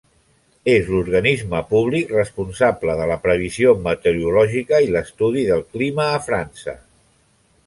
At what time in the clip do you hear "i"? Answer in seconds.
4.87-4.93